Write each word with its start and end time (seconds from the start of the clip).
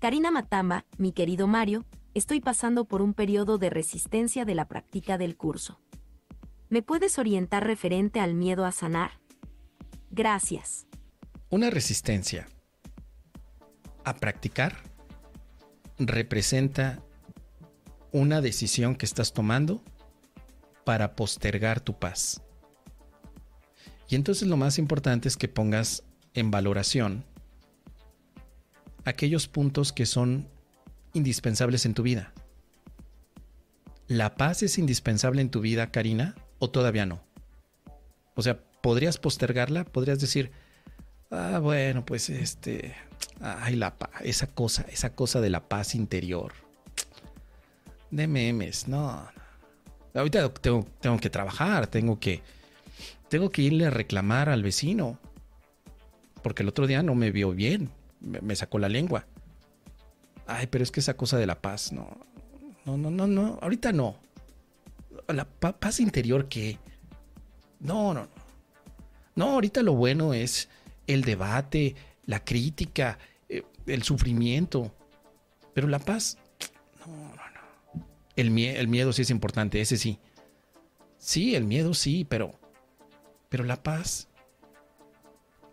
Karina 0.00 0.30
Matamba, 0.30 0.84
mi 0.96 1.10
querido 1.10 1.48
Mario, 1.48 1.84
estoy 2.14 2.40
pasando 2.40 2.84
por 2.84 3.02
un 3.02 3.14
periodo 3.14 3.58
de 3.58 3.68
resistencia 3.68 4.44
de 4.44 4.54
la 4.54 4.68
práctica 4.68 5.18
del 5.18 5.36
curso. 5.36 5.80
¿Me 6.68 6.82
puedes 6.82 7.18
orientar 7.18 7.66
referente 7.66 8.20
al 8.20 8.34
miedo 8.34 8.64
a 8.64 8.70
sanar? 8.70 9.18
Gracias. 10.12 10.86
Una 11.50 11.70
resistencia 11.70 12.46
a 14.04 14.14
practicar 14.14 14.76
representa 15.98 17.02
una 18.12 18.40
decisión 18.40 18.94
que 18.94 19.04
estás 19.04 19.32
tomando 19.32 19.82
para 20.84 21.16
postergar 21.16 21.80
tu 21.80 21.98
paz. 21.98 22.40
Y 24.08 24.14
entonces 24.14 24.46
lo 24.46 24.56
más 24.56 24.78
importante 24.78 25.26
es 25.26 25.36
que 25.36 25.48
pongas 25.48 26.04
en 26.34 26.52
valoración 26.52 27.24
aquellos 29.04 29.48
puntos 29.48 29.92
que 29.92 30.06
son 30.06 30.48
indispensables 31.12 31.86
en 31.86 31.94
tu 31.94 32.02
vida. 32.02 32.32
¿La 34.06 34.36
paz 34.36 34.62
es 34.62 34.78
indispensable 34.78 35.42
en 35.42 35.50
tu 35.50 35.60
vida, 35.60 35.90
Karina, 35.90 36.34
o 36.58 36.70
todavía 36.70 37.06
no? 37.06 37.20
O 38.34 38.42
sea, 38.42 38.58
¿podrías 38.80 39.18
postergarla? 39.18 39.84
¿Podrías 39.84 40.20
decir, 40.20 40.50
ah, 41.30 41.58
bueno, 41.60 42.06
pues 42.06 42.30
este, 42.30 42.94
ay, 43.40 43.76
la 43.76 43.96
paz, 43.96 44.10
esa 44.22 44.46
cosa, 44.46 44.86
esa 44.90 45.14
cosa 45.14 45.40
de 45.40 45.50
la 45.50 45.68
paz 45.68 45.94
interior? 45.94 46.52
De 48.10 48.26
memes, 48.26 48.88
no. 48.88 49.28
Ahorita 50.14 50.52
tengo, 50.54 50.86
tengo 51.00 51.18
que 51.18 51.28
trabajar, 51.28 51.86
tengo 51.86 52.18
que, 52.18 52.42
tengo 53.28 53.50
que 53.50 53.62
irle 53.62 53.86
a 53.86 53.90
reclamar 53.90 54.48
al 54.48 54.62
vecino. 54.62 55.18
Porque 56.42 56.62
el 56.62 56.68
otro 56.68 56.86
día 56.86 57.02
no 57.02 57.14
me 57.14 57.30
vio 57.30 57.50
bien, 57.52 57.90
me 58.20 58.56
sacó 58.56 58.78
la 58.78 58.88
lengua. 58.88 59.26
Ay, 60.46 60.66
pero 60.66 60.82
es 60.82 60.90
que 60.90 61.00
esa 61.00 61.14
cosa 61.14 61.36
de 61.36 61.46
la 61.46 61.60
paz, 61.60 61.92
no. 61.92 62.08
No, 62.86 62.96
no, 62.96 63.10
no, 63.10 63.26
no. 63.26 63.58
Ahorita 63.60 63.92
no. 63.92 64.16
La 65.28 65.44
paz 65.44 66.00
interior, 66.00 66.48
¿qué? 66.48 66.78
No, 67.80 68.14
no, 68.14 68.22
no. 68.22 68.48
No, 69.34 69.50
ahorita 69.50 69.82
lo 69.82 69.92
bueno 69.92 70.32
es 70.32 70.70
el 71.06 71.22
debate, 71.22 71.94
la 72.24 72.44
crítica, 72.44 73.18
eh, 73.48 73.62
el 73.86 74.02
sufrimiento. 74.02 74.90
Pero 75.74 75.86
la 75.86 75.98
paz, 75.98 76.38
no, 77.00 77.12
no, 77.14 77.34
no. 77.34 78.06
El, 78.34 78.58
el 78.58 78.88
miedo 78.88 79.12
sí 79.12 79.22
es 79.22 79.30
importante, 79.30 79.82
ese 79.82 79.98
sí. 79.98 80.18
Sí, 81.18 81.54
el 81.54 81.64
miedo 81.64 81.92
sí, 81.92 82.24
pero. 82.24 82.58
Pero 83.50 83.64
la 83.64 83.82
paz. 83.82 84.28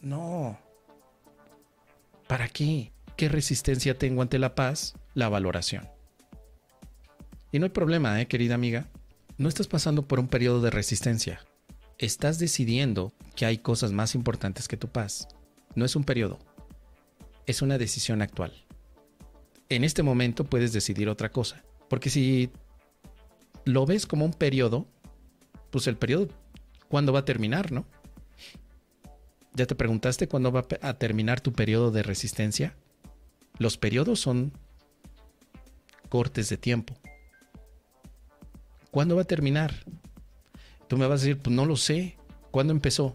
No. 0.00 0.58
¿Para 2.34 2.48
qué? 2.48 2.90
¿Qué 3.16 3.28
resistencia 3.28 3.96
tengo 3.96 4.20
ante 4.20 4.40
la 4.40 4.56
paz? 4.56 4.94
La 5.14 5.28
valoración. 5.28 5.88
Y 7.52 7.60
no 7.60 7.66
hay 7.66 7.70
problema, 7.70 8.20
¿eh, 8.20 8.26
querida 8.26 8.56
amiga. 8.56 8.88
No 9.38 9.48
estás 9.48 9.68
pasando 9.68 10.08
por 10.08 10.18
un 10.18 10.26
periodo 10.26 10.60
de 10.60 10.70
resistencia. 10.70 11.38
Estás 11.96 12.40
decidiendo 12.40 13.12
que 13.36 13.46
hay 13.46 13.58
cosas 13.58 13.92
más 13.92 14.16
importantes 14.16 14.66
que 14.66 14.76
tu 14.76 14.88
paz. 14.88 15.28
No 15.76 15.84
es 15.84 15.94
un 15.94 16.02
periodo. 16.02 16.40
Es 17.46 17.62
una 17.62 17.78
decisión 17.78 18.20
actual. 18.20 18.52
En 19.68 19.84
este 19.84 20.02
momento 20.02 20.42
puedes 20.42 20.72
decidir 20.72 21.08
otra 21.08 21.30
cosa. 21.30 21.62
Porque 21.88 22.10
si 22.10 22.50
lo 23.64 23.86
ves 23.86 24.06
como 24.06 24.24
un 24.24 24.32
periodo, 24.32 24.88
pues 25.70 25.86
el 25.86 25.96
periodo, 25.96 26.26
¿cuándo 26.88 27.12
va 27.12 27.20
a 27.20 27.24
terminar, 27.24 27.70
no? 27.70 27.86
¿Ya 29.54 29.66
te 29.66 29.76
preguntaste 29.76 30.26
cuándo 30.26 30.50
va 30.50 30.66
a 30.82 30.94
terminar 30.94 31.40
tu 31.40 31.52
periodo 31.52 31.92
de 31.92 32.02
resistencia? 32.02 32.76
Los 33.58 33.78
periodos 33.78 34.18
son 34.18 34.52
cortes 36.08 36.48
de 36.48 36.56
tiempo. 36.56 36.96
¿Cuándo 38.90 39.14
va 39.14 39.22
a 39.22 39.26
terminar? 39.26 39.72
Tú 40.88 40.96
me 40.96 41.06
vas 41.06 41.20
a 41.20 41.24
decir, 41.24 41.40
pues 41.40 41.54
no 41.54 41.66
lo 41.66 41.76
sé. 41.76 42.16
¿Cuándo 42.50 42.72
empezó? 42.72 43.14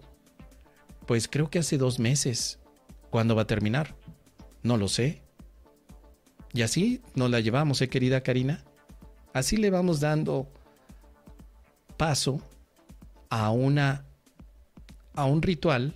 Pues 1.06 1.28
creo 1.28 1.50
que 1.50 1.60
hace 1.60 1.78
dos 1.78 2.00
meses. 2.00 2.60
¿Cuándo 3.10 3.36
va 3.36 3.42
a 3.42 3.48
terminar? 3.48 3.96
No 4.64 4.78
lo 4.78 4.88
sé. 4.88 5.22
Y 6.54 6.62
así 6.62 7.02
nos 7.16 7.30
la 7.30 7.42
llevamos, 7.42 7.82
¿eh, 7.82 7.90
querida 7.90 8.22
Karina? 8.22 8.64
Así 9.34 9.58
le 9.58 9.70
vamos 9.70 10.00
dando 10.00 10.48
paso 11.98 12.42
a 13.30 13.52
una 13.52 14.06
a 15.14 15.26
un 15.26 15.42
ritual 15.42 15.94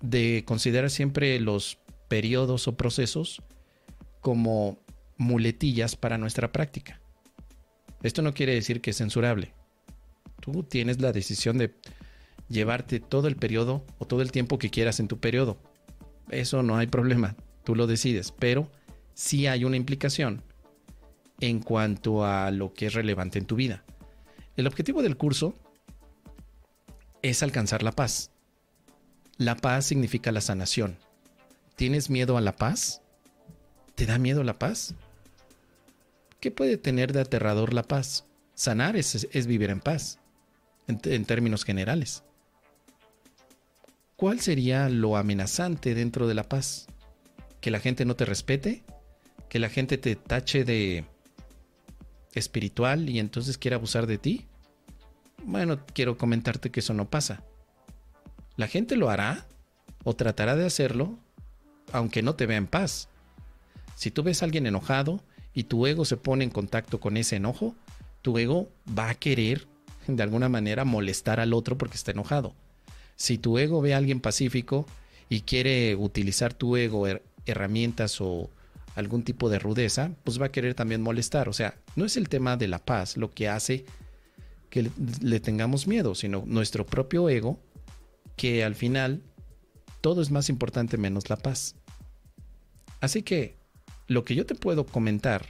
de 0.00 0.44
considerar 0.46 0.90
siempre 0.90 1.38
los 1.40 1.78
periodos 2.08 2.68
o 2.68 2.76
procesos 2.76 3.42
como 4.20 4.78
muletillas 5.16 5.96
para 5.96 6.18
nuestra 6.18 6.52
práctica. 6.52 7.00
Esto 8.02 8.22
no 8.22 8.34
quiere 8.34 8.54
decir 8.54 8.80
que 8.80 8.90
es 8.90 8.96
censurable. 8.96 9.52
Tú 10.40 10.62
tienes 10.62 11.00
la 11.00 11.12
decisión 11.12 11.58
de 11.58 11.74
llevarte 12.48 13.00
todo 13.00 13.28
el 13.28 13.36
periodo 13.36 13.84
o 13.98 14.06
todo 14.06 14.22
el 14.22 14.32
tiempo 14.32 14.58
que 14.58 14.70
quieras 14.70 15.00
en 15.00 15.08
tu 15.08 15.18
periodo. 15.18 15.58
Eso 16.30 16.62
no 16.62 16.76
hay 16.76 16.86
problema, 16.86 17.36
tú 17.64 17.74
lo 17.74 17.86
decides, 17.86 18.32
pero 18.32 18.70
sí 19.14 19.46
hay 19.46 19.64
una 19.64 19.76
implicación 19.76 20.42
en 21.40 21.60
cuanto 21.60 22.24
a 22.24 22.50
lo 22.50 22.72
que 22.72 22.86
es 22.86 22.94
relevante 22.94 23.38
en 23.38 23.46
tu 23.46 23.56
vida. 23.56 23.84
El 24.56 24.66
objetivo 24.66 25.02
del 25.02 25.16
curso 25.16 25.54
es 27.22 27.42
alcanzar 27.42 27.82
la 27.82 27.92
paz. 27.92 28.30
La 29.38 29.56
paz 29.56 29.86
significa 29.86 30.32
la 30.32 30.40
sanación. 30.40 30.98
¿Tienes 31.76 32.10
miedo 32.10 32.36
a 32.36 32.40
la 32.40 32.56
paz? 32.56 33.02
¿Te 33.94 34.04
da 34.04 34.18
miedo 34.18 34.42
la 34.42 34.58
paz? 34.58 34.96
¿Qué 36.40 36.50
puede 36.50 36.76
tener 36.76 37.12
de 37.12 37.20
aterrador 37.20 37.72
la 37.72 37.84
paz? 37.84 38.24
Sanar 38.54 38.96
es, 38.96 39.46
vivir 39.46 39.70
en 39.70 39.78
paz, 39.78 40.18
en 40.88 41.24
términos 41.24 41.64
generales. 41.64 42.24
¿Cuál 44.16 44.40
sería 44.40 44.88
lo 44.88 45.16
amenazante 45.16 45.94
dentro 45.94 46.26
de 46.26 46.34
la 46.34 46.42
paz? 46.42 46.88
¿Que 47.60 47.70
la 47.70 47.78
gente 47.78 48.04
no 48.04 48.16
te 48.16 48.24
respete? 48.24 48.82
¿Que 49.48 49.60
la 49.60 49.68
gente 49.68 49.98
te 49.98 50.16
tache 50.16 50.64
de 50.64 51.04
espiritual 52.34 53.08
y 53.08 53.20
entonces 53.20 53.56
quiera 53.56 53.76
abusar 53.76 54.08
de 54.08 54.18
ti? 54.18 54.46
Bueno, 55.44 55.86
quiero 55.94 56.18
comentarte 56.18 56.72
que 56.72 56.80
eso 56.80 56.94
no 56.94 57.08
pasa. 57.08 57.44
La 58.58 58.66
gente 58.66 58.96
lo 58.96 59.08
hará 59.08 59.46
o 60.02 60.16
tratará 60.16 60.56
de 60.56 60.66
hacerlo 60.66 61.16
aunque 61.92 62.22
no 62.22 62.34
te 62.34 62.44
vea 62.44 62.58
en 62.58 62.66
paz. 62.66 63.08
Si 63.94 64.10
tú 64.10 64.24
ves 64.24 64.42
a 64.42 64.46
alguien 64.46 64.66
enojado 64.66 65.22
y 65.54 65.62
tu 65.62 65.86
ego 65.86 66.04
se 66.04 66.16
pone 66.16 66.42
en 66.42 66.50
contacto 66.50 66.98
con 66.98 67.16
ese 67.16 67.36
enojo, 67.36 67.76
tu 68.20 68.36
ego 68.36 68.68
va 68.98 69.10
a 69.10 69.14
querer 69.14 69.68
de 70.08 70.22
alguna 70.24 70.48
manera 70.48 70.84
molestar 70.84 71.38
al 71.38 71.54
otro 71.54 71.78
porque 71.78 71.94
está 71.94 72.10
enojado. 72.10 72.52
Si 73.14 73.38
tu 73.38 73.58
ego 73.58 73.80
ve 73.80 73.94
a 73.94 73.96
alguien 73.96 74.18
pacífico 74.18 74.86
y 75.28 75.42
quiere 75.42 75.94
utilizar 75.94 76.52
tu 76.52 76.76
ego 76.76 77.06
herramientas 77.46 78.20
o 78.20 78.50
algún 78.96 79.22
tipo 79.22 79.48
de 79.50 79.60
rudeza, 79.60 80.10
pues 80.24 80.42
va 80.42 80.46
a 80.46 80.52
querer 80.52 80.74
también 80.74 81.00
molestar. 81.00 81.48
O 81.48 81.52
sea, 81.52 81.76
no 81.94 82.04
es 82.04 82.16
el 82.16 82.28
tema 82.28 82.56
de 82.56 82.66
la 82.66 82.84
paz 82.84 83.16
lo 83.16 83.30
que 83.30 83.48
hace 83.48 83.84
que 84.68 84.90
le 85.22 85.38
tengamos 85.38 85.86
miedo, 85.86 86.16
sino 86.16 86.42
nuestro 86.44 86.84
propio 86.84 87.28
ego 87.28 87.60
que 88.38 88.64
al 88.64 88.74
final 88.74 89.22
todo 90.00 90.22
es 90.22 90.30
más 90.30 90.48
importante 90.48 90.96
menos 90.96 91.28
la 91.28 91.36
paz. 91.36 91.74
Así 93.00 93.22
que 93.22 93.56
lo 94.06 94.24
que 94.24 94.34
yo 94.34 94.46
te 94.46 94.54
puedo 94.54 94.86
comentar 94.86 95.44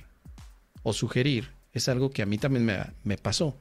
o 0.82 0.92
sugerir 0.92 1.52
es 1.72 1.88
algo 1.88 2.10
que 2.10 2.22
a 2.22 2.26
mí 2.26 2.38
también 2.38 2.66
me, 3.04 3.18
pasó. 3.18 3.56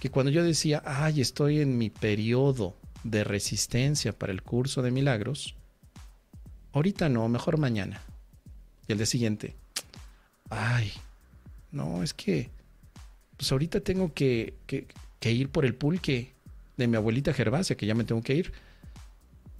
Que 0.00 0.10
cuando 0.10 0.30
yo 0.30 0.42
decía, 0.42 0.82
ay, 0.86 1.20
estoy 1.20 1.60
en 1.60 1.76
mi 1.76 1.90
periodo 1.90 2.76
de 3.04 3.24
resistencia 3.24 4.16
para 4.18 4.32
el 4.32 4.42
curso 4.42 4.80
de 4.80 4.90
milagros, 4.90 5.54
ahorita 6.72 7.08
no, 7.08 7.28
mejor 7.28 7.58
mañana. 7.58 8.00
Y 8.88 8.92
el 8.92 8.98
día 8.98 9.06
siguiente, 9.06 9.56
ay, 10.50 10.92
no, 11.72 12.02
es 12.02 12.14
que, 12.14 12.50
pues 13.36 13.50
ahorita 13.50 13.80
tengo 13.80 14.14
que, 14.14 14.54
que, 14.66 14.86
que 15.18 15.32
ir 15.32 15.50
por 15.50 15.64
el 15.64 15.74
pulque 15.74 16.35
de 16.76 16.86
mi 16.86 16.96
abuelita 16.96 17.32
Gervasia, 17.32 17.76
que 17.76 17.86
ya 17.86 17.94
me 17.94 18.04
tengo 18.04 18.22
que 18.22 18.34
ir. 18.34 18.52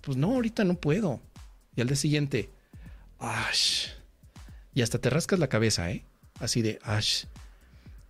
Pues 0.00 0.16
no, 0.16 0.34
ahorita 0.34 0.64
no 0.64 0.74
puedo. 0.74 1.20
Y 1.74 1.80
al 1.80 1.88
día 1.88 1.96
siguiente, 1.96 2.50
ash. 3.18 3.88
Y 4.74 4.82
hasta 4.82 4.98
te 4.98 5.10
rascas 5.10 5.38
la 5.38 5.48
cabeza, 5.48 5.90
¿eh? 5.90 6.04
Así 6.38 6.62
de, 6.62 6.78
ash. 6.82 7.24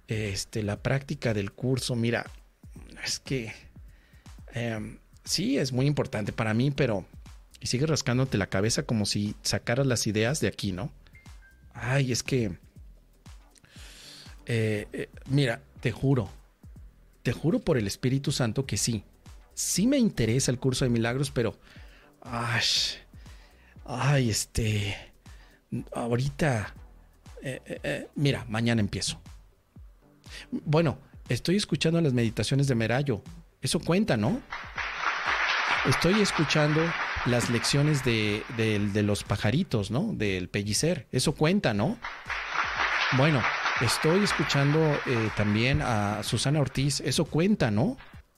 Este, 0.08 0.62
la 0.62 0.82
práctica 0.82 1.34
del 1.34 1.52
curso, 1.52 1.96
mira, 1.96 2.26
es 3.04 3.18
que 3.18 3.52
em, 4.52 4.98
sí 5.24 5.58
es 5.58 5.72
muy 5.72 5.86
importante 5.86 6.32
para 6.32 6.54
mí, 6.54 6.70
pero 6.70 7.04
y 7.60 7.66
sigues 7.66 7.88
rascándote 7.88 8.38
la 8.38 8.48
cabeza 8.48 8.84
como 8.84 9.06
si 9.06 9.34
sacaras 9.42 9.86
las 9.86 10.06
ideas 10.06 10.40
de 10.40 10.48
aquí, 10.48 10.72
¿no? 10.72 10.92
Ay, 11.74 12.12
es 12.12 12.22
que, 12.22 12.58
eh, 14.46 14.86
eh, 14.92 15.08
mira, 15.28 15.62
te 15.80 15.90
juro, 15.90 16.30
te 17.26 17.32
juro 17.32 17.58
por 17.58 17.76
el 17.76 17.88
Espíritu 17.88 18.30
Santo 18.30 18.66
que 18.66 18.76
sí. 18.76 19.02
Sí 19.52 19.88
me 19.88 19.98
interesa 19.98 20.52
el 20.52 20.60
curso 20.60 20.84
de 20.84 20.90
milagros, 20.90 21.32
pero... 21.32 21.58
Ay, 22.22 22.62
ay 23.84 24.30
este... 24.30 24.96
ahorita, 25.92 26.72
eh, 27.42 27.60
eh, 27.66 27.80
eh, 27.82 28.08
mira, 28.14 28.44
mañana 28.48 28.80
empiezo. 28.80 29.20
Bueno, 30.52 31.00
estoy 31.28 31.56
escuchando 31.56 32.00
las 32.00 32.12
meditaciones 32.12 32.68
de 32.68 32.76
Merayo. 32.76 33.22
Eso 33.60 33.80
cuenta, 33.80 34.16
¿no? 34.16 34.40
Estoy 35.88 36.20
escuchando 36.20 36.80
las 37.24 37.50
lecciones 37.50 38.04
de, 38.04 38.44
los 39.02 39.24
pajaritos, 39.24 39.90
¿no? 39.90 40.12
Del 40.12 40.48
pellicer. 40.48 41.08
Eso 41.10 41.34
cuenta, 41.34 41.74
¿no? 41.74 41.98
Bueno, 43.16 43.42
estoy 43.80 44.24
escuchando 44.24 44.80
también 45.36 45.82
a 45.82 46.22
Susana 46.22 46.60
Ortiz. 46.60 47.00
Eso 47.00 47.24
cuenta, 47.24 47.70
¿no? 47.70 47.96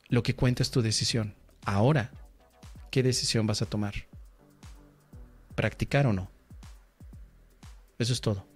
Lo 0.09 0.23
que 0.23 0.35
cuenta 0.35 0.63
es 0.63 0.71
tu 0.71 0.83
decisión. 0.83 1.35
Ahora, 1.65 2.11
¿qué 2.91 3.03
decisión 3.03 3.47
vas 3.47 3.63
a 3.63 3.67
tomar? 3.67 3.95
¿Practicar 5.55 6.07
o 6.07 6.13
no? 6.13 6.31
Eso 7.99 8.13
es 8.13 8.21
todo. 8.21 8.47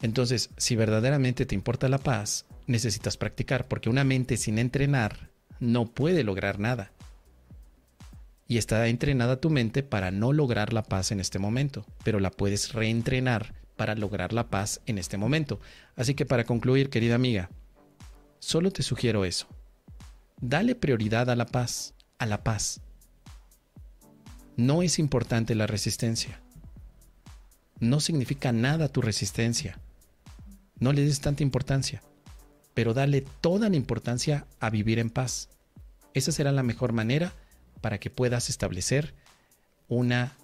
Entonces, 0.00 0.50
si 0.56 0.76
verdaderamente 0.76 1.46
te 1.46 1.54
importa 1.54 1.88
la 1.88 1.98
paz, 1.98 2.46
necesitas 2.66 3.16
practicar, 3.16 3.66
porque 3.66 3.90
una 3.90 4.04
mente 4.04 4.36
sin 4.36 4.58
entrenar 4.58 5.30
no 5.60 5.86
puede 5.86 6.24
lograr 6.24 6.58
nada. 6.58 6.92
Y 8.46 8.58
está 8.58 8.86
entrenada 8.86 9.40
tu 9.40 9.50
mente 9.50 9.82
para 9.82 10.10
no 10.10 10.32
lograr 10.32 10.72
la 10.72 10.82
paz 10.82 11.12
en 11.12 11.20
este 11.20 11.38
momento, 11.38 11.84
pero 12.02 12.18
la 12.18 12.30
puedes 12.30 12.72
reentrenar 12.72 13.54
para 13.78 13.94
lograr 13.94 14.34
la 14.34 14.50
paz 14.50 14.82
en 14.84 14.98
este 14.98 15.16
momento. 15.16 15.60
Así 15.96 16.14
que 16.14 16.26
para 16.26 16.44
concluir, 16.44 16.90
querida 16.90 17.14
amiga, 17.14 17.48
solo 18.40 18.70
te 18.70 18.82
sugiero 18.82 19.24
eso. 19.24 19.46
Dale 20.40 20.74
prioridad 20.74 21.30
a 21.30 21.36
la 21.36 21.46
paz, 21.46 21.94
a 22.18 22.26
la 22.26 22.44
paz. 22.44 22.82
No 24.56 24.82
es 24.82 24.98
importante 24.98 25.54
la 25.54 25.68
resistencia. 25.68 26.42
No 27.78 28.00
significa 28.00 28.52
nada 28.52 28.88
tu 28.88 29.00
resistencia. 29.00 29.78
No 30.80 30.92
le 30.92 31.02
des 31.02 31.20
tanta 31.20 31.44
importancia, 31.44 32.02
pero 32.74 32.94
dale 32.94 33.24
toda 33.40 33.68
la 33.68 33.76
importancia 33.76 34.46
a 34.58 34.70
vivir 34.70 34.98
en 34.98 35.10
paz. 35.10 35.50
Esa 36.14 36.32
será 36.32 36.50
la 36.50 36.64
mejor 36.64 36.92
manera 36.92 37.32
para 37.80 37.98
que 37.98 38.10
puedas 38.10 38.50
establecer 38.50 39.14
una 39.86 40.36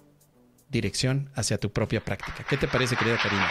dirección 0.69 1.29
hacia 1.35 1.59
tu 1.59 1.71
propia 1.71 2.03
práctica. 2.03 2.45
¿Qué 2.47 2.57
te 2.57 2.67
parece, 2.67 2.95
querida 2.95 3.17
Karina? 3.17 3.49